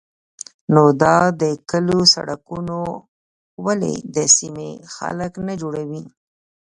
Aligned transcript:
_نو 0.73 0.83
دا 1.01 1.17
د 1.41 1.43
کليو 1.69 2.01
سړکونه 2.15 2.75
ولې 3.65 3.93
د 4.15 4.17
سيمې 4.37 4.69
خلک 4.95 5.31
نه 5.47 5.53
جوړوي؟ 5.61 6.03